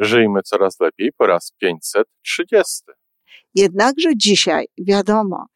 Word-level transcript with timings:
Żyjmy 0.00 0.40
coraz 0.42 0.80
lepiej 0.80 1.10
po 1.18 1.26
raz 1.26 1.52
530. 1.58 2.82
Jednakże 3.54 4.08
dzisiaj 4.16 4.66
wiadomo, 4.78 5.46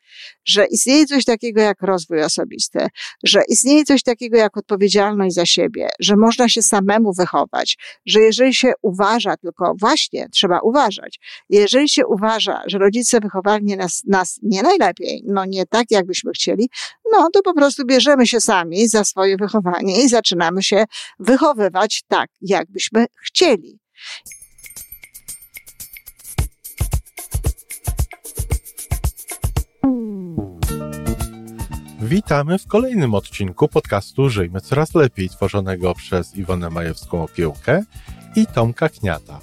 że 0.45 0.67
istnieje 0.67 1.07
coś 1.07 1.25
takiego 1.25 1.61
jak 1.61 1.83
rozwój 1.83 2.23
osobisty, 2.23 2.86
że 3.22 3.42
istnieje 3.49 3.84
coś 3.84 4.02
takiego 4.02 4.36
jak 4.36 4.57
odpowiedzialność 4.57 5.34
za 5.34 5.46
siebie, 5.46 5.88
że 6.00 6.17
można 6.17 6.49
się 6.49 6.62
samemu 6.62 7.12
wychować, 7.12 7.76
że 8.07 8.20
jeżeli 8.20 8.54
się 8.54 8.72
uważa, 8.82 9.36
tylko 9.36 9.75
właśnie 9.80 10.29
trzeba 10.29 10.61
uważać, 10.61 11.18
jeżeli 11.48 11.88
się 11.88 12.06
uważa, 12.06 12.62
że 12.66 12.79
rodzice 12.79 13.20
wychowali 13.20 13.76
nas, 13.76 14.02
nas 14.06 14.38
nie 14.42 14.62
najlepiej, 14.62 15.22
no 15.26 15.45
nie 15.45 15.66
tak 15.66 15.84
jakbyśmy 15.90 16.32
chcieli, 16.32 16.68
no 17.12 17.29
to 17.32 17.42
po 17.42 17.54
prostu 17.54 17.86
bierzemy 17.86 18.26
się 18.26 18.40
sami 18.40 18.88
za 18.88 19.04
swoje 19.04 19.36
wychowanie 19.36 20.04
i 20.04 20.08
zaczynamy 20.08 20.62
się 20.62 20.84
wychowywać 21.18 22.02
tak, 22.08 22.30
jakbyśmy 22.40 23.06
chcieli. 23.26 23.84
Witamy 32.00 32.59
w 32.59 32.66
kolejnym 32.66 33.14
odcinku 33.14 33.69
podcastu 33.69 34.28
Żyjmy 34.30 34.60
Coraz 34.60 34.95
Lepiej, 34.95 35.28
tworzonego 35.28 35.95
przez 35.95 36.36
Iwonę 36.36 36.70
Majewską 36.70 37.22
Opiełkę 37.22 37.84
i 38.36 38.46
Tomka 38.46 38.88
Kniata. 38.88 39.41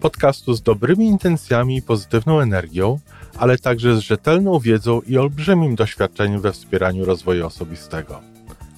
Podcastu 0.00 0.54
z 0.54 0.62
dobrymi 0.62 1.06
intencjami 1.06 1.76
i 1.76 1.82
pozytywną 1.82 2.40
energią, 2.40 2.98
ale 3.38 3.58
także 3.58 3.96
z 3.96 4.00
rzetelną 4.00 4.58
wiedzą 4.58 5.00
i 5.00 5.18
olbrzymim 5.18 5.74
doświadczeniem 5.74 6.40
we 6.40 6.52
wspieraniu 6.52 7.04
rozwoju 7.04 7.46
osobistego. 7.46 8.20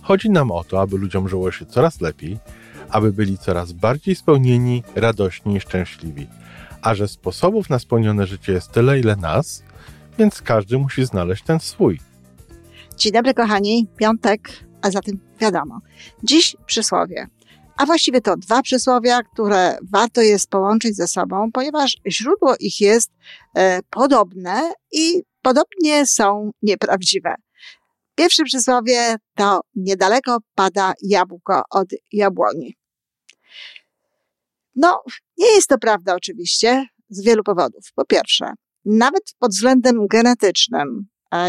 Chodzi 0.03 0.31
nam 0.31 0.51
o 0.51 0.65
to, 0.65 0.81
aby 0.81 0.99
ludziom 0.99 1.29
żyło 1.29 1.53
się 1.53 1.67
coraz 1.67 2.01
lepiej, 2.01 2.39
aby 2.93 3.13
byli 3.13 3.39
coraz 3.39 3.73
bardziej 3.73 4.15
spełnieni, 4.15 4.83
radośni 4.95 5.57
i 5.57 5.61
szczęśliwi. 5.61 6.27
A 6.83 6.95
że 6.95 7.09
sposobów 7.09 7.71
na 7.71 7.79
spełnione 7.79 8.27
życie 8.27 8.53
jest 8.53 8.73
tyle, 8.73 9.01
ile 9.01 9.17
nas, 9.17 9.63
więc 10.19 10.43
każdy 10.43 10.79
musi 10.79 11.05
znaleźć 11.05 11.45
ten 11.45 11.61
swój– 11.61 11.99
Dzień 12.97 13.13
dobry, 13.13 13.35
kochani. 13.35 13.87
Piątek, 13.97 14.41
a 14.83 14.91
zatem 14.91 15.19
wiadomo. 15.41 15.81
Dziś 16.23 16.57
przysłowie. 16.67 17.27
A 17.77 17.87
właściwie 17.87 18.21
to 18.21 18.37
dwa 18.37 18.63
przysłowia, 18.63 19.23
które 19.23 19.79
warto 19.93 20.21
jest 20.21 20.51
połączyć 20.51 20.97
ze 20.97 21.09
sobą, 21.09 21.53
ponieważ 21.53 21.97
źródło 22.09 22.55
ich 22.61 22.81
jest 22.81 23.11
e, 23.57 23.81
podobne 23.91 24.73
i 24.93 25.23
podobnie 25.43 26.07
są 26.07 26.51
nieprawdziwe. 26.63 27.35
Pierwsze 28.15 28.45
przysłowie 28.45 29.17
to 29.35 29.61
niedaleko 29.75 30.39
pada 30.55 30.93
jabłko 31.03 31.63
od 31.71 31.89
jabłoni. 32.13 32.77
No, 34.77 35.03
nie 35.39 35.55
jest 35.55 35.69
to 35.69 35.79
prawda 35.79 36.15
oczywiście 36.15 36.87
z 37.09 37.25
wielu 37.25 37.43
powodów. 37.43 37.85
Po 37.95 38.05
pierwsze, 38.05 38.53
nawet 38.85 39.23
pod 39.39 39.51
względem 39.51 40.07
genetycznym 40.07 41.07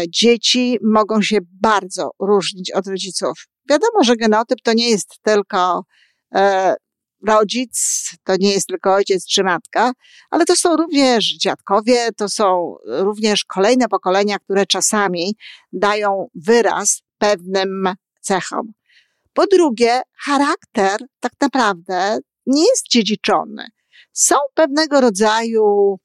dzieci 0.08 0.78
mogą 0.82 1.22
się 1.22 1.38
bardzo 1.60 2.10
różnić 2.20 2.72
od 2.72 2.86
rodziców. 2.86 3.48
Wiadomo, 3.70 4.04
że 4.04 4.16
genotyp 4.16 4.58
to 4.62 4.72
nie 4.72 4.90
jest 4.90 5.08
tylko 5.22 5.84
e, 6.34 6.74
rodzic, 7.26 8.10
to 8.24 8.36
nie 8.36 8.52
jest 8.52 8.66
tylko 8.66 8.94
ojciec 8.94 9.26
czy 9.26 9.44
matka, 9.44 9.92
ale 10.30 10.44
to 10.44 10.56
są 10.56 10.76
również 10.76 11.36
dziadkowie, 11.36 12.08
to 12.16 12.28
są 12.28 12.76
również 12.86 13.44
kolejne 13.44 13.88
pokolenia, 13.88 14.38
które 14.38 14.66
czasami 14.66 15.36
dają 15.72 16.28
wyraz 16.34 17.02
pewnym 17.18 17.94
cechom. 18.20 18.72
Po 19.34 19.46
drugie, 19.46 20.00
charakter 20.24 21.00
tak 21.20 21.32
naprawdę 21.40 22.18
nie 22.46 22.62
jest 22.62 22.88
dziedziczony. 22.90 23.66
Są 24.12 24.36
pewnego 24.54 25.00
rodzaju, 25.00 25.98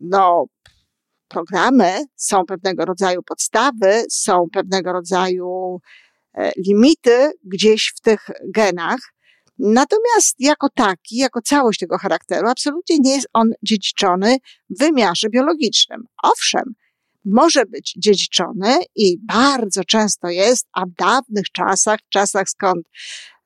no, 0.00 0.46
programy, 1.28 2.04
są 2.16 2.44
pewnego 2.46 2.84
rodzaju 2.84 3.22
podstawy, 3.22 4.04
są 4.10 4.46
pewnego 4.52 4.92
rodzaju 4.92 5.80
e, 6.34 6.52
limity 6.66 7.32
gdzieś 7.44 7.92
w 7.96 8.00
tych 8.00 8.30
genach. 8.54 9.00
Natomiast 9.58 10.34
jako 10.38 10.68
taki, 10.74 11.16
jako 11.16 11.42
całość 11.42 11.78
tego 11.78 11.98
charakteru, 11.98 12.48
absolutnie 12.48 12.96
nie 12.98 13.14
jest 13.14 13.28
on 13.32 13.50
dziedziczony 13.62 14.36
w 14.70 14.78
wymiarze 14.78 15.28
biologicznym. 15.28 16.04
Owszem, 16.22 16.74
może 17.32 17.66
być 17.66 17.94
dziedziczony 17.98 18.76
i 18.96 19.18
bardzo 19.26 19.84
często 19.84 20.28
jest, 20.28 20.66
a 20.72 20.86
w 20.86 20.90
dawnych 20.98 21.50
czasach, 21.52 21.98
czasach 22.08 22.48
skąd 22.48 22.86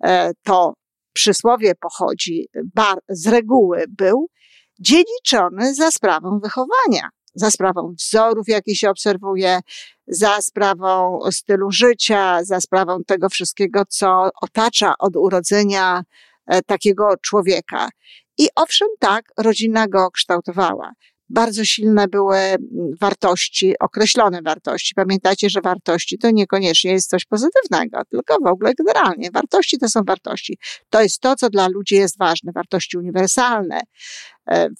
e, 0.04 0.30
to 0.42 0.74
przysłowie 1.12 1.74
pochodzi, 1.74 2.48
z 3.08 3.26
reguły 3.26 3.84
był 3.88 4.28
dziedziczony 4.80 5.74
za 5.74 5.90
sprawą 5.90 6.40
wychowania 6.42 7.08
za 7.34 7.50
sprawą 7.50 7.94
wzorów, 7.98 8.48
jakie 8.48 8.76
się 8.76 8.90
obserwuje, 8.90 9.60
za 10.06 10.40
sprawą 10.40 11.18
stylu 11.30 11.70
życia, 11.70 12.44
za 12.44 12.60
sprawą 12.60 13.04
tego 13.04 13.28
wszystkiego, 13.28 13.82
co 13.88 14.30
otacza 14.42 14.94
od 14.98 15.16
urodzenia 15.16 16.02
e, 16.46 16.62
takiego 16.62 17.14
człowieka. 17.22 17.88
I 18.38 18.48
owszem, 18.56 18.88
tak, 18.98 19.24
rodzina 19.38 19.88
go 19.88 20.10
kształtowała 20.10 20.92
bardzo 21.32 21.64
silne 21.64 22.08
były 22.08 22.36
mm, 22.36 22.60
wartości, 23.00 23.74
określone 23.80 24.42
wartości. 24.42 24.94
Pamiętajcie, 24.94 25.50
że 25.50 25.60
wartości 25.60 26.18
to 26.18 26.30
niekoniecznie 26.30 26.92
jest 26.92 27.10
coś 27.10 27.24
pozytywnego, 27.24 28.02
tylko 28.10 28.36
w 28.44 28.46
ogóle 28.46 28.72
generalnie. 28.74 29.30
Wartości 29.30 29.78
to 29.78 29.88
są 29.88 30.00
wartości. 30.06 30.58
To 30.90 31.02
jest 31.02 31.20
to, 31.20 31.36
co 31.36 31.50
dla 31.50 31.68
ludzi 31.68 31.94
jest 31.94 32.18
ważne. 32.18 32.52
Wartości 32.52 32.98
uniwersalne, 32.98 33.80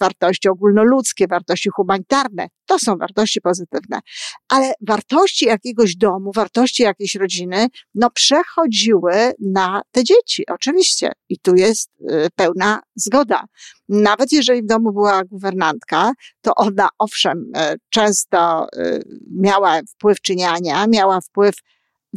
wartości 0.01 0.49
ogólnoludzkie, 0.49 1.27
wartości 1.27 1.71
humanitarne. 1.71 2.49
To 2.67 2.79
są 2.79 2.97
wartości 2.97 3.41
pozytywne. 3.41 4.01
Ale 4.49 4.73
wartości 4.81 5.45
jakiegoś 5.45 5.97
domu, 5.97 6.31
wartości 6.35 6.83
jakiejś 6.83 7.15
rodziny, 7.15 7.67
no 7.95 8.11
przechodziły 8.11 9.13
na 9.41 9.83
te 9.91 10.05
dzieci, 10.05 10.45
oczywiście. 10.51 11.13
I 11.29 11.39
tu 11.39 11.55
jest 11.55 11.91
e, 12.09 12.29
pełna 12.31 12.81
zgoda. 12.97 13.45
Nawet 13.89 14.33
jeżeli 14.33 14.63
w 14.63 14.67
domu 14.67 14.93
była 14.93 15.25
guwernantka, 15.25 16.13
to 16.41 16.55
ona 16.57 16.89
owszem 16.99 17.45
e, 17.57 17.77
często 17.91 18.67
e, 18.77 19.01
miała 19.31 19.81
wpływ 19.95 20.21
czyniania, 20.21 20.87
miała 20.87 21.21
wpływ 21.21 21.55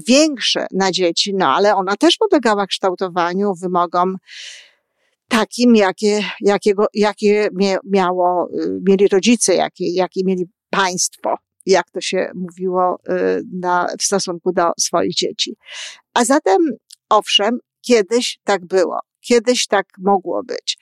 większy 0.08 0.66
na 0.72 0.92
dzieci, 0.92 1.34
no 1.36 1.56
ale 1.56 1.76
ona 1.76 1.96
też 1.96 2.18
podlegała 2.18 2.68
kształtowaniu, 2.68 3.54
wymogom 3.62 4.18
takim, 5.28 5.76
jakie, 5.76 6.24
jakiego, 6.42 6.86
jakie 6.94 7.50
miało, 7.84 8.48
e, 8.54 8.68
mieli 8.88 9.08
rodzice, 9.08 9.56
jakie, 9.56 9.94
jakie 9.94 10.22
mieli 10.26 10.46
państwo, 10.70 11.36
jak 11.66 11.92
to 11.92 12.02
się 12.02 12.32
mówiło 12.36 13.00
na, 13.54 13.88
w 14.00 14.04
stosunku 14.04 14.52
do 14.52 14.72
swoich 14.80 15.14
dzieci. 15.14 15.56
A 16.14 16.26
zatem, 16.26 16.58
owszem, 17.10 17.60
kiedyś 17.82 18.40
tak 18.44 18.66
było, 18.66 19.00
kiedyś 19.22 19.68
tak 19.68 19.86
mogło 19.98 20.44
być. 20.44 20.78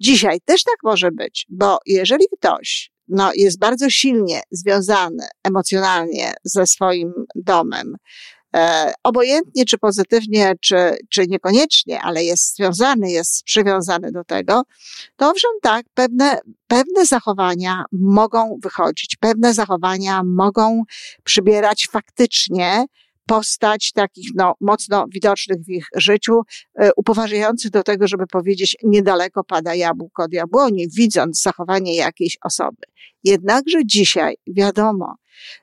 Dzisiaj 0.00 0.40
też 0.44 0.64
tak 0.64 0.76
może 0.82 1.10
być, 1.10 1.46
bo 1.48 1.78
jeżeli 1.86 2.24
ktoś 2.38 2.90
no, 3.08 3.30
jest 3.34 3.58
bardzo 3.58 3.90
silnie 3.90 4.40
związany 4.50 5.26
emocjonalnie 5.44 6.32
ze 6.44 6.66
swoim 6.66 7.12
domem, 7.34 7.96
obojętnie 9.02 9.64
czy 9.64 9.78
pozytywnie, 9.78 10.52
czy, 10.60 10.96
czy 11.08 11.26
niekoniecznie, 11.26 12.00
ale 12.00 12.24
jest 12.24 12.56
związany, 12.56 13.10
jest 13.10 13.44
przywiązany 13.44 14.12
do 14.12 14.24
tego, 14.24 14.62
to 15.16 15.30
owszem 15.30 15.50
tak, 15.62 15.86
pewne, 15.94 16.40
pewne 16.66 17.06
zachowania 17.06 17.84
mogą 17.92 18.58
wychodzić, 18.62 19.16
pewne 19.20 19.54
zachowania 19.54 20.22
mogą 20.24 20.82
przybierać 21.24 21.88
faktycznie 21.90 22.84
postać 23.28 23.92
takich 23.92 24.30
no, 24.34 24.54
mocno 24.60 25.04
widocznych 25.08 25.58
w 25.64 25.68
ich 25.68 25.86
życiu, 25.96 26.40
e, 26.74 26.90
upoważniających 26.96 27.70
do 27.70 27.82
tego, 27.82 28.08
żeby 28.08 28.26
powiedzieć, 28.26 28.76
niedaleko 28.82 29.44
pada 29.44 29.74
jabłko 29.74 30.22
od 30.22 30.32
jabłoni, 30.32 30.88
widząc 30.88 31.42
zachowanie 31.42 31.96
jakiejś 31.96 32.38
osoby. 32.44 32.82
Jednakże 33.24 33.78
dzisiaj 33.84 34.36
wiadomo, 34.46 35.14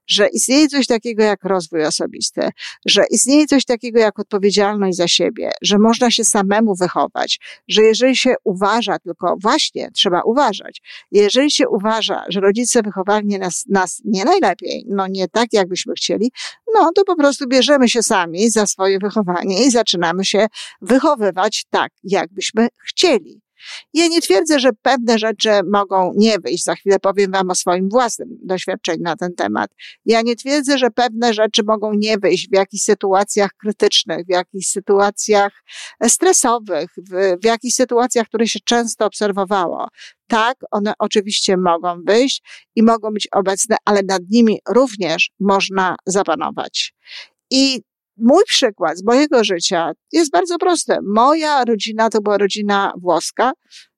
że 0.08 0.28
istnieje 0.28 0.68
coś 0.68 0.88
takiego 0.88 1.24
jak 1.24 1.44
rozwój 1.44 1.86
osobisty, 1.86 2.50
że 2.86 3.04
istnieje 3.10 3.46
coś 3.46 3.66
takiego 3.66 4.00
jak 4.00 4.20
odpowiedzialność 4.20 4.98
za 4.98 5.08
siebie, 5.08 5.52
że 5.62 5.78
można 5.80 6.12
się 6.12 6.26
samemu 6.26 6.76
wychować, 6.76 7.40
że 7.68 7.84
jeżeli 7.84 8.16
się 8.16 8.34
uważa, 8.44 9.00
tylko 9.00 9.36
właśnie 9.42 9.92
trzeba 9.92 10.22
uważać, 10.22 10.82
jeżeli 11.12 11.52
się 11.52 11.70
uważa, 11.70 12.24
że 12.30 12.40
rodzice 12.40 12.82
wychowali 12.82 13.28
nas, 13.28 13.66
nas 13.70 14.02
nie 14.06 14.26
najlepiej, 14.26 14.86
no 14.90 15.08
nie 15.08 15.28
tak 15.28 15.48
jakbyśmy 15.54 15.94
chcieli, 15.94 16.32
no 16.74 16.92
to 16.96 17.04
po 17.04 17.16
prostu 17.16 17.48
bierzemy 17.48 17.90
się 17.90 18.04
sami 18.04 18.50
za 18.50 18.68
swoje 18.68 19.00
wychowanie 19.00 19.66
i 19.66 19.72
zaczynamy 19.72 20.26
się 20.26 20.48
wychowywać 20.82 21.66
tak, 21.70 21.92
jakbyśmy 22.04 22.68
chcieli. 22.88 23.45
Ja 23.94 24.08
nie 24.08 24.22
twierdzę, 24.22 24.60
że 24.60 24.70
pewne 24.82 25.20
rzeczy 25.20 25.50
mogą 25.72 26.14
nie 26.16 26.40
wyjść. 26.40 26.64
Za 26.64 26.76
chwilę 26.76 27.00
powiem 27.00 27.32
Wam 27.32 27.50
o 27.50 27.56
swoim 27.56 27.90
własnym 27.90 28.30
doświadczeniu 28.44 29.04
na 29.04 29.16
ten 29.16 29.36
temat. 29.36 29.72
Ja 30.06 30.22
nie 30.22 30.36
twierdzę, 30.36 30.78
że 30.78 30.92
pewne 30.92 31.34
rzeczy 31.34 31.64
mogą 31.68 31.94
nie 31.94 32.18
wyjść 32.18 32.50
w 32.50 32.56
jakichś 32.56 32.84
sytuacjach 32.84 33.52
krytycznych, 33.62 34.26
w 34.26 34.30
jakichś 34.30 34.68
sytuacjach 34.68 35.64
stresowych, 36.08 36.90
w, 36.98 37.42
w 37.42 37.46
jakichś 37.46 37.76
sytuacjach, 37.76 38.28
które 38.28 38.48
się 38.48 38.60
często 38.66 39.06
obserwowało. 39.06 39.88
Tak, 40.28 40.58
one 40.72 40.94
oczywiście 41.00 41.58
mogą 41.58 42.04
wyjść 42.04 42.44
i 42.76 42.84
mogą 42.84 43.12
być 43.12 43.28
obecne, 43.32 43.76
ale 43.86 44.02
nad 44.04 44.22
nimi 44.30 44.60
również 44.70 45.32
można 45.40 45.96
zapanować. 46.06 46.94
I 47.52 47.82
mój 48.18 48.44
przykład 48.48 48.98
z 48.98 49.04
mojego 49.04 49.44
życia 49.44 49.92
jest 50.12 50.32
bardzo 50.32 50.58
prosty. 50.58 50.98
Moja 51.04 51.64
rodzina 51.64 52.10
to 52.10 52.22
była 52.22 52.38
rodzina 52.38 52.94
włoska, 53.02 53.52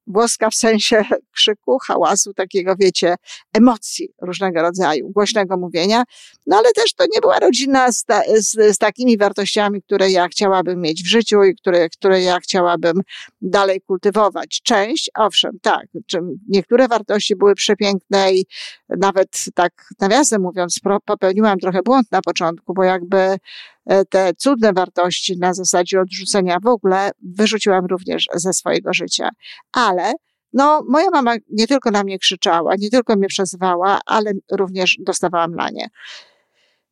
włoska 0.08 0.50
w 0.50 0.56
sensie 0.56 1.04
krzyku, 1.36 1.78
hałasu, 1.80 2.34
takiego, 2.34 2.75
wiecie, 2.80 3.16
emocji 3.54 4.10
różnego 4.22 4.62
rodzaju, 4.62 5.10
głośnego 5.10 5.58
mówienia, 5.58 6.04
no 6.46 6.58
ale 6.58 6.72
też 6.72 6.94
to 6.94 7.06
nie 7.16 7.22
była 7.22 7.40
rodzina 7.40 7.92
z, 7.92 8.04
ta, 8.04 8.22
z, 8.38 8.75
z, 8.75 8.78
takimi 8.78 9.18
wartościami, 9.18 9.81
które 9.81 10.12
ja 10.12 10.28
chciałabym 10.28 10.81
mieć 10.81 11.04
w 11.04 11.08
życiu 11.08 11.44
i 11.44 11.56
które, 11.56 11.90
które 11.90 12.22
ja 12.22 12.40
chciałabym 12.40 13.02
dalej 13.42 13.81
kultywować. 13.81 14.62
Część, 14.63 15.10
owszem, 15.18 15.52
tak, 15.62 15.88
niektóre 16.48 16.88
wartości 16.88 17.36
były 17.36 17.56
przepiękne 17.56 18.34
i 18.34 18.46
nawet 18.90 19.30
tak 19.56 19.74
nawiasem 20.00 20.42
mówiąc, 20.42 20.80
popełniłam 21.06 21.60
trochę 21.60 21.80
błąd 21.86 22.12
na 22.12 22.22
początku, 22.22 22.74
bo 22.74 22.84
jakby 22.84 23.38
te 24.10 24.34
cudne 24.38 24.74
wartości 24.74 25.38
na 25.38 25.54
zasadzie 25.54 26.01
odrzucenia 26.01 26.57
w 26.63 26.68
ogóle 26.68 27.12
wyrzuciłam 27.24 27.86
również 27.86 28.25
ze 28.34 28.54
swojego 28.54 28.94
życia. 28.94 29.30
Ale 29.74 30.13
no, 30.54 30.84
moja 30.89 31.10
mama 31.10 31.36
nie 31.50 31.68
tylko 31.68 31.92
na 31.92 32.04
mnie 32.04 32.19
krzyczała, 32.19 32.75
nie 32.80 32.89
tylko 32.89 33.16
mnie 33.16 33.28
przezywała, 33.28 34.00
ale 34.06 34.31
również 34.51 34.98
dostawałam 35.00 35.56
lanie. 35.56 35.89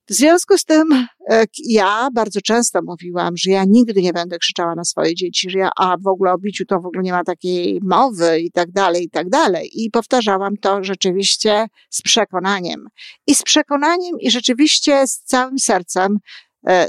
W 0.09 0.13
związku 0.13 0.57
z 0.57 0.65
tym 0.65 1.07
e, 1.29 1.45
ja 1.69 2.07
bardzo 2.13 2.41
często 2.41 2.79
mówiłam, 2.83 3.37
że 3.37 3.51
ja 3.51 3.63
nigdy 3.67 4.01
nie 4.01 4.13
będę 4.13 4.37
krzyczała 4.37 4.75
na 4.75 4.83
swoje 4.83 5.15
dzieci, 5.15 5.49
że 5.49 5.59
ja, 5.59 5.69
a 5.75 5.97
w 5.97 6.07
ogóle 6.07 6.33
o 6.33 6.37
biciu 6.37 6.65
to 6.65 6.75
w 6.79 6.85
ogóle 6.85 7.03
nie 7.03 7.11
ma 7.11 7.23
takiej 7.23 7.79
mowy 7.83 8.39
i 8.39 8.51
tak 8.51 8.71
dalej, 8.71 9.03
i 9.03 9.09
tak 9.09 9.29
dalej. 9.29 9.69
I 9.73 9.91
powtarzałam 9.91 10.57
to 10.57 10.83
rzeczywiście 10.83 11.65
z 11.89 12.01
przekonaniem. 12.01 12.87
I 13.27 13.35
z 13.35 13.43
przekonaniem 13.43 14.19
i 14.19 14.31
rzeczywiście 14.31 15.07
z 15.07 15.19
całym 15.19 15.59
sercem 15.59 16.13
e, 16.15 16.19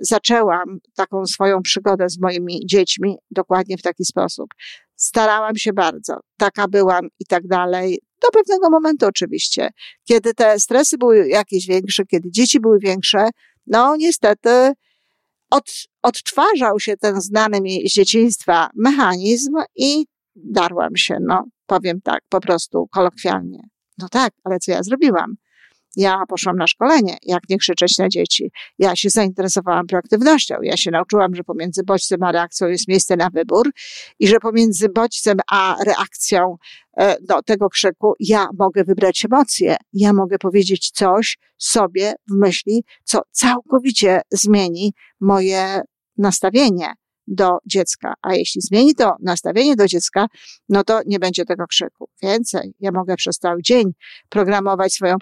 zaczęłam 0.03 0.79
taką 0.95 1.27
swoją 1.27 1.63
przygodę 1.63 2.09
z 2.09 2.21
moimi 2.21 2.61
dziećmi 2.67 3.17
dokładnie 3.31 3.79
w 3.79 3.83
taki 3.83 4.05
sposób. 4.05 4.47
Starałam 4.97 5.57
się 5.57 5.73
bardzo, 5.73 6.21
taka 6.39 6.69
byłam 6.69 7.09
i 7.21 7.27
tak 7.27 7.47
dalej. 7.47 7.99
Do 8.23 8.31
pewnego 8.31 8.71
momentu 8.71 9.07
oczywiście. 9.07 9.69
Kiedy 10.05 10.35
te 10.35 10.61
stresy 10.61 10.99
były 10.99 11.29
jakieś 11.29 11.67
większe, 11.67 12.07
kiedy 12.07 12.31
dzieci 12.31 12.61
były 12.61 12.79
większe, 12.79 13.29
no 13.67 13.97
niestety 13.97 14.73
od, 15.51 15.65
odtwarzał 16.03 16.81
się 16.81 16.97
ten 16.97 17.21
znany 17.21 17.61
mi 17.61 17.89
z 17.89 17.93
dzieciństwa 17.93 18.71
mechanizm 18.75 19.53
i 19.77 20.07
darłam 20.35 20.97
się, 20.97 21.17
no 21.21 21.45
powiem 21.67 22.01
tak, 22.01 22.21
po 22.29 22.41
prostu 22.41 22.87
kolokwialnie. 22.91 23.61
No 23.99 24.09
tak, 24.09 24.33
ale 24.45 24.59
co 24.59 24.73
ja 24.73 24.83
zrobiłam? 24.83 25.35
Ja 25.97 26.23
poszłam 26.29 26.57
na 26.57 26.67
szkolenie, 26.67 27.17
jak 27.23 27.43
nie 27.49 27.59
krzyczeć 27.59 27.99
na 27.99 28.09
dzieci. 28.09 28.51
Ja 28.79 28.97
się 28.97 29.11
zainteresowałam 29.11 29.87
proaktywnością. 29.87 30.55
Ja 30.63 30.77
się 30.77 30.91
nauczyłam, 30.91 31.35
że 31.35 31.45
pomiędzy 31.45 31.83
bodźcem 31.85 32.23
a 32.23 32.33
reakcją 32.33 32.69
jest 32.69 32.89
miejsce 32.89 33.17
na 33.17 33.31
wybór 33.31 33.71
i 34.19 34.29
że 34.29 34.39
pomiędzy 34.39 34.89
bodźcem 34.89 35.37
a 35.51 35.77
reakcją 35.85 36.57
e, 36.97 37.17
do 37.21 37.43
tego 37.43 37.69
krzyku 37.69 38.15
ja 38.21 38.47
mogę 38.59 38.85
wybrać 38.85 39.25
emocje. 39.25 39.77
Ja 39.93 40.13
mogę 40.13 40.39
powiedzieć 40.39 40.91
coś 40.91 41.39
sobie 41.59 42.15
w 42.31 42.35
myśli, 42.35 42.85
co 43.05 43.23
całkowicie 43.31 44.21
zmieni 44.33 44.93
moje 45.21 45.81
nastawienie 46.19 46.93
do 47.27 47.59
dziecka. 47.67 48.15
A 48.23 48.35
jeśli 48.35 48.61
zmieni 48.61 48.95
to 48.95 49.17
nastawienie 49.23 49.77
do 49.77 49.87
dziecka, 49.87 50.27
no 50.69 50.85
to 50.85 51.01
nie 51.07 51.19
będzie 51.19 51.45
tego 51.45 51.67
krzyku. 51.67 52.09
Więcej, 52.23 52.75
ja 52.81 52.93
mogę 52.93 53.17
przez 53.17 53.39
cały 53.39 53.63
dzień 53.63 53.93
programować 54.29 54.93
swoją 54.93 55.17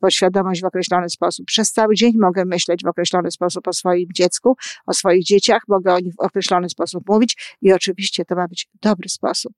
podświadomość 0.00 0.62
w 0.62 0.64
określony 0.64 1.08
sposób. 1.08 1.46
Przez 1.46 1.72
cały 1.72 1.94
dzień 1.94 2.12
mogę 2.18 2.44
myśleć 2.44 2.82
w 2.84 2.86
określony 2.86 3.30
sposób 3.30 3.68
o 3.68 3.72
swoim 3.72 4.08
dziecku, 4.14 4.56
o 4.86 4.94
swoich 4.94 5.24
dzieciach, 5.24 5.62
mogę 5.68 5.94
o 5.94 6.00
nich 6.00 6.14
w 6.14 6.20
określony 6.20 6.68
sposób 6.68 7.08
mówić 7.08 7.56
i 7.62 7.72
oczywiście 7.72 8.24
to 8.24 8.34
ma 8.34 8.48
być 8.48 8.68
dobry 8.82 9.08
sposób. 9.08 9.52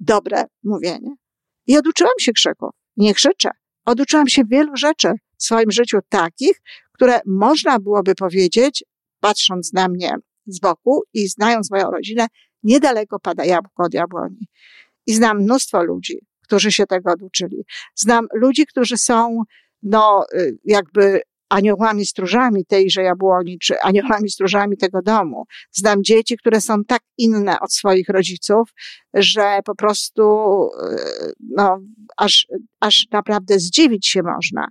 Dobre 0.00 0.44
mówienie. 0.64 1.14
I 1.66 1.78
oduczyłam 1.78 2.18
się 2.20 2.32
krzyku. 2.32 2.70
Nie 2.96 3.14
krzyczę. 3.14 3.50
Oduczyłam 3.84 4.28
się 4.28 4.42
wielu 4.44 4.76
rzeczy 4.76 5.12
w 5.36 5.42
swoim 5.42 5.70
życiu 5.70 5.98
takich, 6.08 6.60
które 6.92 7.20
można 7.26 7.78
byłoby 7.78 8.14
powiedzieć, 8.14 8.84
patrząc 9.20 9.72
na 9.72 9.88
mnie 9.88 10.14
z 10.48 10.60
boku 10.60 11.02
i 11.14 11.28
znając 11.28 11.70
moją 11.70 11.90
rodzinę, 11.90 12.26
niedaleko 12.62 13.20
pada 13.20 13.44
jabłko 13.44 13.82
od 13.84 13.94
jabłoni. 13.94 14.48
I 15.06 15.14
znam 15.14 15.42
mnóstwo 15.42 15.82
ludzi, 15.82 16.18
którzy 16.42 16.72
się 16.72 16.86
tego 16.86 17.12
oduczyli. 17.12 17.64
Znam 17.94 18.26
ludzi, 18.34 18.66
którzy 18.66 18.96
są, 18.96 19.42
no, 19.82 20.24
y, 20.34 20.58
jakby 20.64 21.20
aniołami 21.48 22.06
stróżami 22.06 22.64
tejże 22.64 23.02
jabłoni, 23.02 23.58
czy 23.58 23.80
aniołami 23.80 24.30
stróżami 24.30 24.76
tego 24.76 25.02
domu. 25.02 25.44
Znam 25.72 26.04
dzieci, 26.04 26.36
które 26.36 26.60
są 26.60 26.84
tak 26.84 27.02
inne 27.18 27.60
od 27.60 27.72
swoich 27.72 28.08
rodziców, 28.08 28.70
że 29.14 29.60
po 29.64 29.74
prostu, 29.74 30.22
y, 30.82 31.32
no, 31.40 31.80
aż, 32.16 32.46
aż 32.80 33.06
naprawdę 33.12 33.58
zdziwić 33.58 34.06
się 34.06 34.22
można. 34.22 34.68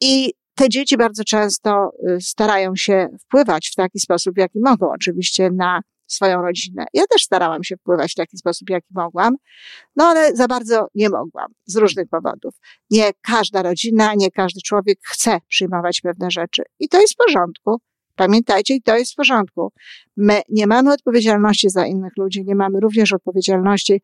I 0.00 0.32
te 0.62 0.68
dzieci 0.68 0.96
bardzo 0.96 1.24
często 1.24 1.90
y, 2.08 2.20
starają 2.20 2.76
się 2.76 3.08
wpływać 3.20 3.68
w 3.68 3.74
taki 3.74 4.00
sposób, 4.00 4.38
jaki 4.38 4.60
mogą, 4.60 4.90
oczywiście 4.90 5.50
na 5.50 5.80
swoją 6.06 6.42
rodzinę. 6.42 6.86
Ja 6.94 7.02
też 7.10 7.22
starałam 7.22 7.64
się 7.64 7.76
wpływać 7.76 8.12
w 8.12 8.14
taki 8.14 8.38
sposób, 8.38 8.70
jaki 8.70 8.88
mogłam, 8.94 9.36
no 9.96 10.04
ale 10.04 10.36
za 10.36 10.46
bardzo 10.46 10.86
nie 10.94 11.08
mogłam 11.08 11.46
z 11.66 11.76
różnych 11.76 12.08
powodów. 12.08 12.54
Nie 12.90 13.10
każda 13.22 13.62
rodzina, 13.62 14.14
nie 14.16 14.30
każdy 14.30 14.60
człowiek 14.60 14.98
chce 15.02 15.38
przyjmować 15.48 16.00
pewne 16.00 16.30
rzeczy 16.30 16.62
i 16.78 16.88
to 16.88 17.00
jest 17.00 17.14
w 17.14 17.16
porządku. 17.16 17.80
Pamiętajcie, 18.16 18.74
i 18.74 18.82
to 18.82 18.96
jest 18.96 19.12
w 19.12 19.16
porządku. 19.16 19.72
My 20.16 20.40
nie 20.48 20.66
mamy 20.66 20.92
odpowiedzialności 20.92 21.70
za 21.70 21.86
innych 21.86 22.12
ludzi, 22.18 22.44
nie 22.44 22.54
mamy 22.54 22.80
również 22.80 23.12
odpowiedzialności 23.12 24.02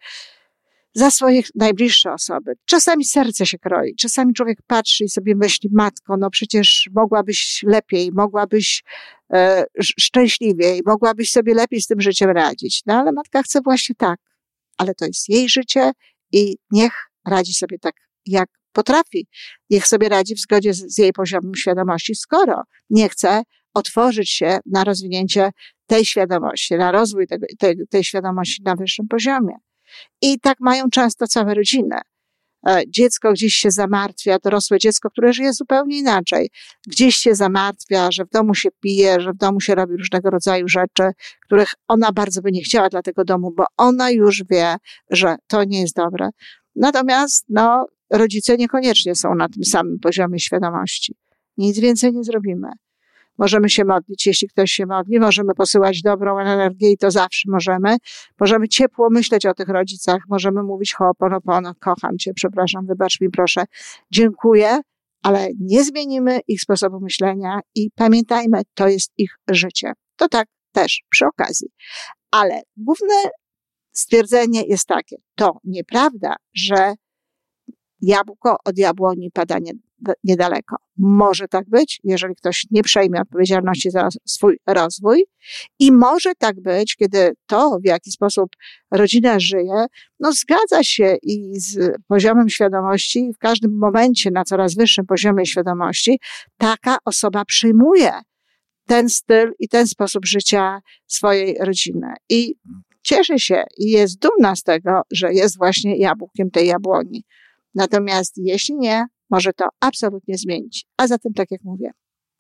za 0.95 1.11
swoje 1.11 1.43
najbliższe 1.55 2.13
osoby. 2.13 2.53
Czasami 2.65 3.05
serce 3.05 3.47
się 3.47 3.59
kroi, 3.59 3.95
czasami 3.95 4.35
człowiek 4.35 4.59
patrzy 4.67 5.05
i 5.05 5.09
sobie 5.09 5.35
myśli, 5.37 5.71
matko, 5.73 6.17
no 6.17 6.31
przecież 6.31 6.91
mogłabyś 6.95 7.63
lepiej, 7.67 8.11
mogłabyś 8.13 8.83
e, 9.33 9.65
szczęśliwiej, 9.81 10.81
mogłabyś 10.87 11.31
sobie 11.31 11.55
lepiej 11.55 11.81
z 11.81 11.87
tym 11.87 12.01
życiem 12.01 12.31
radzić. 12.31 12.83
No 12.87 12.95
ale 12.95 13.13
matka 13.13 13.43
chce 13.43 13.61
właśnie 13.61 13.95
tak, 13.95 14.21
ale 14.79 14.95
to 14.95 15.07
jest 15.07 15.29
jej 15.29 15.49
życie 15.49 15.93
i 16.33 16.57
niech 16.71 16.93
radzi 17.27 17.55
sobie 17.55 17.79
tak, 17.79 17.95
jak 18.27 18.49
potrafi. 18.73 19.27
Niech 19.71 19.87
sobie 19.87 20.09
radzi 20.09 20.35
w 20.35 20.41
zgodzie 20.41 20.75
z, 20.75 20.95
z 20.95 20.99
jej 20.99 21.13
poziomem 21.13 21.55
świadomości, 21.55 22.15
skoro 22.15 22.63
nie 22.91 23.09
chce 23.09 23.43
otworzyć 23.75 24.31
się 24.31 24.59
na 24.67 24.85
rozwinięcie 24.85 25.51
tej 25.87 26.05
świadomości, 26.05 26.75
na 26.75 26.93
rozwój 26.93 27.27
tego, 27.27 27.47
tej, 27.59 27.77
tej 27.91 28.05
świadomości 28.05 28.63
na 28.63 28.77
wyższym 28.77 29.09
poziomie. 29.09 29.55
I 30.23 30.41
tak 30.41 30.61
mają 30.61 30.91
często 30.91 31.27
całe 31.27 31.55
rodziny. 31.55 31.97
E, 32.69 32.83
dziecko 32.89 33.33
gdzieś 33.33 33.55
się 33.55 33.71
zamartwia, 33.71 34.39
dorosłe 34.45 34.79
dziecko, 34.79 35.11
które 35.11 35.33
żyje 35.33 35.53
zupełnie 35.53 35.99
inaczej. 35.99 36.51
Gdzieś 36.87 37.17
się 37.17 37.35
zamartwia, 37.35 38.13
że 38.13 38.25
w 38.25 38.31
domu 38.31 38.55
się 38.55 38.69
pije, 38.81 39.21
że 39.21 39.33
w 39.33 39.37
domu 39.37 39.61
się 39.61 39.75
robi 39.75 39.97
różnego 39.97 40.31
rodzaju 40.31 40.69
rzeczy, 40.69 41.03
których 41.45 41.69
ona 41.89 42.13
bardzo 42.13 42.43
by 42.43 42.53
nie 42.53 42.63
chciała 42.63 42.89
dla 42.89 43.03
tego 43.03 43.25
domu, 43.25 43.53
bo 43.57 43.65
ona 43.77 44.11
już 44.11 44.45
wie, 44.51 44.77
że 45.11 45.37
to 45.47 45.65
nie 45.65 45.81
jest 45.81 45.97
dobre. 45.97 46.29
Natomiast, 46.77 47.45
no, 47.49 47.87
rodzice 48.11 48.57
niekoniecznie 48.57 49.15
są 49.15 49.35
na 49.35 49.49
tym 49.49 49.65
samym 49.65 49.99
poziomie 49.99 50.39
świadomości. 50.39 51.17
Nic 51.57 51.79
więcej 51.79 52.13
nie 52.13 52.25
zrobimy. 52.25 52.69
Możemy 53.39 53.71
się 53.71 53.85
modlić, 53.85 54.27
jeśli 54.27 54.49
ktoś 54.49 54.71
się 54.71 54.87
modli, 54.87 55.21
możemy 55.21 55.55
posyłać 55.55 56.03
dobrą 56.03 56.39
energię 56.39 56.91
i 56.91 56.97
to 56.97 57.11
zawsze 57.11 57.51
możemy. 57.51 57.97
Możemy 58.41 58.69
ciepło 58.69 59.09
myśleć 59.11 59.47
o 59.47 59.55
tych 59.55 59.69
rodzicach, 59.69 60.23
możemy 60.29 60.63
mówić 60.63 60.95
ho'oponopono, 60.95 61.73
kocham 61.81 62.19
cię, 62.19 62.35
przepraszam, 62.35 62.87
wybacz 62.87 63.21
mi 63.21 63.31
proszę, 63.31 63.65
dziękuję, 64.11 64.81
ale 65.23 65.49
nie 65.61 65.85
zmienimy 65.85 66.41
ich 66.49 66.61
sposobu 66.61 67.01
myślenia 67.01 67.61
i 67.75 67.91
pamiętajmy, 67.95 68.63
to 68.75 68.89
jest 68.89 69.13
ich 69.17 69.39
życie. 69.51 69.93
To 70.17 70.29
tak 70.29 70.49
też 70.73 71.03
przy 71.11 71.27
okazji. 71.27 71.69
Ale 72.31 72.63
główne 72.77 73.15
stwierdzenie 73.93 74.63
jest 74.63 74.87
takie, 74.87 75.17
to 75.35 75.59
nieprawda, 75.65 76.37
że 76.55 76.95
jabłko 78.01 78.57
od 78.65 78.79
jabłoni 78.79 79.31
pada 79.31 79.59
nie, 79.59 79.73
niedaleko. 80.25 80.77
Może 80.97 81.49
tak 81.49 81.69
być, 81.69 82.01
jeżeli 82.05 82.35
ktoś 82.35 82.67
nie 82.71 82.83
przejmie 82.83 83.21
odpowiedzialności 83.21 83.91
za 83.91 84.09
swój 84.27 84.59
rozwój, 84.67 85.25
i 85.79 85.93
może 85.93 86.33
tak 86.39 86.61
być, 86.61 86.97
kiedy 86.97 87.33
to, 87.47 87.79
w 87.85 87.87
jaki 87.87 88.11
sposób 88.11 88.51
rodzina 88.91 89.41
żyje, 89.41 89.87
no 90.21 90.33
zgadza 90.33 90.85
się 90.85 91.17
i 91.23 91.61
z 91.61 91.97
poziomem 92.09 92.49
świadomości, 92.49 93.31
w 93.35 93.39
każdym 93.39 93.79
momencie 93.79 94.31
na 94.31 94.45
coraz 94.45 94.75
wyższym 94.75 95.07
poziomie 95.07 95.47
świadomości, 95.47 96.21
taka 96.59 96.97
osoba 97.05 97.45
przyjmuje 97.45 98.13
ten 98.87 99.09
styl 99.09 99.53
i 99.59 99.69
ten 99.69 99.87
sposób 99.87 100.27
życia 100.27 100.81
swojej 101.07 101.57
rodziny. 101.61 102.07
I 102.29 102.55
cieszy 103.03 103.39
się 103.39 103.65
i 103.79 103.91
jest 103.91 104.19
dumna 104.19 104.57
z 104.57 104.63
tego, 104.63 105.03
że 105.11 105.33
jest 105.33 105.59
właśnie 105.59 105.97
jabłkiem 105.97 106.51
tej 106.51 106.67
jabłoni. 106.67 107.25
Natomiast 107.75 108.33
jeśli 108.37 108.75
nie, 108.75 109.05
może 109.31 109.53
to 109.53 109.65
absolutnie 109.81 110.39
zmienić. 110.39 110.87
A 110.97 111.07
zatem, 111.07 111.33
tak 111.33 111.51
jak 111.51 111.61
mówię, 111.65 111.91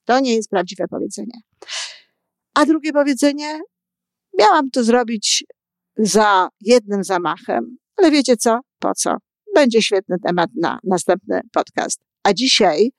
to 0.04 0.20
nie 0.20 0.34
jest 0.34 0.50
prawdziwe 0.50 0.84
powiedzenie. 0.90 1.40
A 2.54 2.66
drugie 2.66 2.92
powiedzenie, 2.92 3.60
miałam 4.38 4.70
to 4.70 4.84
zrobić 4.84 5.44
za 5.96 6.48
jednym 6.60 7.04
zamachem, 7.04 7.76
ale 7.96 8.10
wiecie 8.10 8.36
co? 8.36 8.60
Po 8.78 8.94
co? 8.94 9.16
Będzie 9.54 9.82
świetny 9.82 10.16
temat 10.26 10.50
na 10.60 10.78
następny 10.84 11.40
podcast. 11.52 12.00
A 12.22 12.32
dzisiaj 12.32 12.90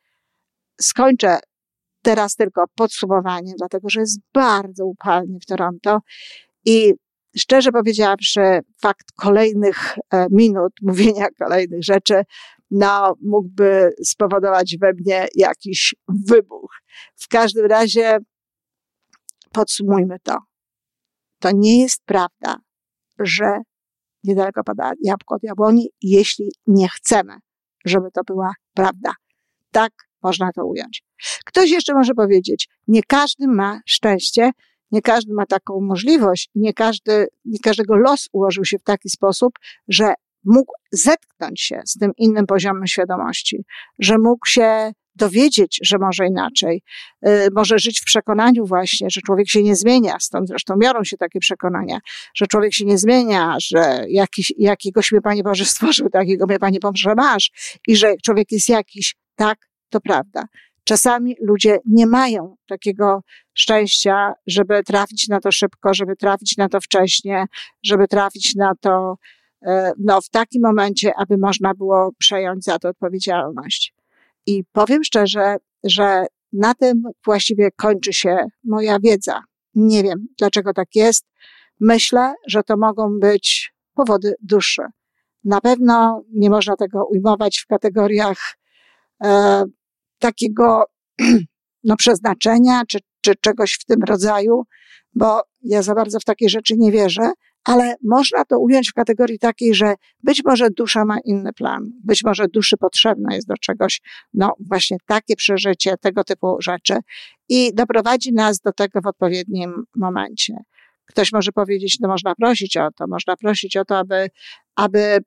skończę 0.81 1.39
teraz 2.01 2.36
tylko 2.36 2.65
podsumowanie, 2.75 3.53
dlatego 3.58 3.89
że 3.89 4.00
jest 4.00 4.19
bardzo 4.34 4.86
upalnie 4.86 5.39
w 5.39 5.46
Toronto 5.46 6.00
i 6.65 6.93
szczerze 7.38 7.72
powiedziawszy, 7.72 8.60
fakt 8.81 9.12
kolejnych 9.15 9.98
e, 10.12 10.27
minut 10.31 10.74
mówienia 10.81 11.27
kolejnych 11.43 11.84
rzeczy, 11.84 12.24
no, 12.71 13.15
mógłby 13.21 13.91
spowodować 14.03 14.77
we 14.81 14.93
mnie 14.93 15.27
jakiś 15.35 15.95
wybuch. 16.07 16.71
W 17.15 17.27
każdym 17.27 17.65
razie 17.65 18.17
podsumujmy 19.51 20.17
to. 20.23 20.38
To 21.39 21.49
nie 21.53 21.81
jest 21.81 22.03
prawda, 22.05 22.57
że 23.19 23.61
niedaleko 24.23 24.63
pada 24.63 24.91
jabłko 25.01 25.35
od 25.35 25.43
jabłoni, 25.43 25.89
jeśli 26.01 26.51
nie 26.67 26.89
chcemy, 26.89 27.33
żeby 27.85 28.11
to 28.11 28.21
była 28.23 28.53
prawda. 28.73 29.13
Tak 29.71 29.91
można 30.23 30.51
to 30.51 30.65
ująć. 30.65 31.03
Ktoś 31.45 31.69
jeszcze 31.69 31.93
może 31.93 32.13
powiedzieć, 32.13 32.69
nie 32.88 33.03
każdy 33.03 33.47
ma 33.47 33.79
szczęście, 33.85 34.51
nie 34.91 35.01
każdy 35.01 35.33
ma 35.33 35.45
taką 35.45 35.81
możliwość, 35.81 36.49
nie, 36.55 36.73
każdy, 36.73 37.27
nie 37.45 37.59
każdego 37.59 37.95
los 37.95 38.29
ułożył 38.31 38.65
się 38.65 38.77
w 38.79 38.83
taki 38.83 39.09
sposób, 39.09 39.53
że 39.88 40.13
mógł 40.46 40.74
zetknąć 40.91 41.62
się 41.62 41.81
z 41.86 41.93
tym 41.93 42.12
innym 42.17 42.46
poziomem 42.46 42.88
świadomości, 42.88 43.63
że 44.00 44.17
mógł 44.17 44.48
się 44.48 44.91
dowiedzieć, 45.15 45.79
że 45.84 45.98
może 45.98 46.27
inaczej, 46.27 46.84
y, 47.27 47.48
może 47.55 47.79
żyć 47.79 48.01
w 48.01 48.03
przekonaniu 48.03 48.65
właśnie, 48.65 49.10
że 49.10 49.22
człowiek 49.22 49.50
się 49.50 49.63
nie 49.63 49.75
zmienia, 49.75 50.17
stąd 50.19 50.48
zresztą 50.48 50.75
biorą 50.77 51.03
się 51.03 51.17
takie 51.17 51.39
przekonania, 51.39 52.00
że 52.36 52.48
człowiek 52.48 52.74
się 52.74 52.86
nie 52.86 52.98
zmienia, 52.98 53.55
że 53.60 54.05
jakiś, 54.10 54.53
jakiegoś 54.58 55.12
mnie 55.12 55.22
Panie 55.22 55.43
Boże 55.43 55.65
stworzył, 55.65 56.10
takiego 56.10 56.46
mnie 56.46 56.60
Panie 56.60 56.79
Boże 56.79 57.15
masz 57.15 57.51
i 57.88 57.96
że 57.96 58.13
człowiek 58.25 58.51
jest 58.51 58.69
jakiś. 58.69 59.15
Tak, 59.36 59.58
to 59.89 60.01
prawda. 60.01 60.43
Czasami 60.84 61.36
ludzie 61.41 61.77
nie 61.86 62.08
mają 62.08 62.55
takiego 62.67 63.24
szczęścia, 63.53 64.34
żeby 64.48 64.84
trafić 64.84 65.27
na 65.27 65.39
to 65.39 65.51
szybko, 65.51 65.93
żeby 65.93 66.15
trafić 66.15 66.58
na 66.58 66.69
to 66.69 66.81
wcześnie, 66.81 67.46
żeby 67.84 68.08
trafić 68.08 68.55
na 68.55 68.72
to 68.81 69.15
no, 69.99 70.21
w 70.21 70.29
takim 70.29 70.61
momencie, 70.61 71.11
aby 71.17 71.37
można 71.37 71.73
było 71.73 72.11
przejąć 72.17 72.63
za 72.63 72.79
to 72.79 72.89
odpowiedzialność. 72.89 73.93
I 74.45 74.63
powiem 74.71 75.03
szczerze, 75.03 75.57
że 75.83 76.25
na 76.53 76.73
tym 76.73 77.03
właściwie 77.25 77.71
kończy 77.71 78.13
się 78.13 78.37
moja 78.63 78.99
wiedza. 78.99 79.41
Nie 79.75 80.03
wiem, 80.03 80.27
dlaczego 80.37 80.73
tak 80.73 80.95
jest. 80.95 81.25
Myślę, 81.79 82.33
że 82.47 82.63
to 82.63 82.77
mogą 82.77 83.19
być 83.19 83.73
powody 83.93 84.35
dłuższe. 84.41 84.85
Na 85.43 85.61
pewno 85.61 86.23
nie 86.33 86.49
można 86.49 86.75
tego 86.75 87.05
ujmować 87.05 87.57
w 87.59 87.67
kategoriach 87.67 88.37
e, 89.23 89.63
takiego 90.19 90.83
no, 91.83 91.95
przeznaczenia 91.95 92.81
czy, 92.87 92.99
czy 93.21 93.35
czegoś 93.35 93.73
w 93.73 93.85
tym 93.85 94.03
rodzaju, 94.03 94.63
bo 95.13 95.41
ja 95.61 95.81
za 95.81 95.95
bardzo 95.95 96.19
w 96.19 96.25
takie 96.25 96.49
rzeczy 96.49 96.77
nie 96.77 96.91
wierzę, 96.91 97.31
ale 97.69 97.95
można 98.03 98.45
to 98.45 98.59
ująć 98.59 98.89
w 98.89 98.93
kategorii 98.93 99.39
takiej, 99.39 99.73
że 99.73 99.93
być 100.23 100.43
może 100.45 100.69
dusza 100.69 101.05
ma 101.05 101.17
inny 101.25 101.53
plan, 101.53 101.91
być 102.03 102.23
może 102.23 102.47
duszy 102.47 102.77
potrzebna 102.77 103.35
jest 103.35 103.47
do 103.47 103.53
czegoś, 103.61 104.01
no 104.33 104.53
właśnie 104.59 104.97
takie 105.05 105.35
przeżycie, 105.35 105.97
tego 105.97 106.23
typu 106.23 106.57
rzeczy 106.59 106.93
i 107.49 107.73
doprowadzi 107.73 108.33
nas 108.33 108.59
do 108.59 108.73
tego 108.73 109.01
w 109.01 109.07
odpowiednim 109.07 109.83
momencie. 109.95 110.53
Ktoś 111.05 111.31
może 111.31 111.51
powiedzieć, 111.51 111.97
no 111.99 112.07
można 112.07 112.35
prosić 112.35 112.77
o 112.77 112.89
to, 112.91 113.07
można 113.07 113.35
prosić 113.35 113.77
o 113.77 113.85
to, 113.85 113.97
aby, 113.97 114.29
aby 114.75 115.17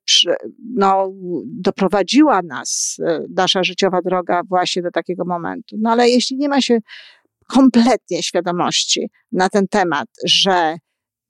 no, 0.74 1.12
doprowadziła 1.44 2.40
nas 2.42 2.96
e, 3.06 3.20
nasza 3.36 3.64
życiowa 3.64 4.02
droga 4.04 4.42
właśnie 4.48 4.82
do 4.82 4.90
takiego 4.90 5.24
momentu. 5.24 5.76
No 5.80 5.90
ale 5.90 6.08
jeśli 6.08 6.36
nie 6.36 6.48
ma 6.48 6.60
się 6.60 6.78
kompletnie 7.48 8.22
świadomości 8.22 9.10
na 9.32 9.48
ten 9.48 9.68
temat, 9.68 10.08
że 10.26 10.76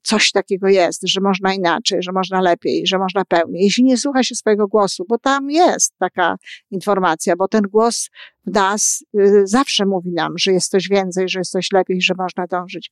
coś 0.03 0.31
takiego 0.31 0.67
jest, 0.67 1.01
że 1.07 1.21
można 1.21 1.53
inaczej, 1.53 2.03
że 2.03 2.11
można 2.11 2.41
lepiej, 2.41 2.87
że 2.87 2.97
można 2.97 3.25
pełniej. 3.25 3.63
Jeśli 3.63 3.83
nie 3.83 3.97
słucha 3.97 4.23
się 4.23 4.35
swojego 4.35 4.67
głosu, 4.67 5.05
bo 5.09 5.17
tam 5.17 5.51
jest 5.51 5.93
taka 5.99 6.37
informacja, 6.71 7.35
bo 7.35 7.47
ten 7.47 7.61
głos 7.61 8.09
w 8.45 8.53
nas 8.53 9.03
y, 9.19 9.41
zawsze 9.47 9.85
mówi 9.85 10.11
nam, 10.11 10.37
że 10.37 10.51
jest 10.51 10.71
coś 10.71 10.89
więcej, 10.89 11.29
że 11.29 11.39
jest 11.39 11.51
coś 11.51 11.71
lepiej, 11.71 12.01
że 12.01 12.13
można 12.17 12.47
dążyć. 12.47 12.91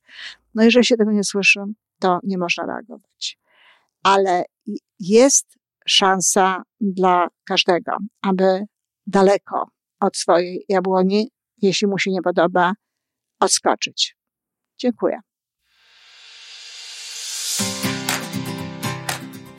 No 0.54 0.62
jeżeli 0.62 0.84
się 0.84 0.96
tego 0.96 1.12
nie 1.12 1.24
słyszy, 1.24 1.60
to 1.98 2.18
nie 2.22 2.38
można 2.38 2.66
reagować. 2.66 3.38
Ale 4.02 4.44
jest 5.00 5.46
szansa 5.86 6.62
dla 6.80 7.28
każdego, 7.44 7.92
aby 8.22 8.64
daleko 9.06 9.66
od 10.00 10.16
swojej 10.16 10.64
jabłoni, 10.68 11.30
jeśli 11.62 11.86
mu 11.86 11.98
się 11.98 12.10
nie 12.10 12.22
podoba, 12.22 12.72
odskoczyć. 13.40 14.16
Dziękuję. 14.78 15.20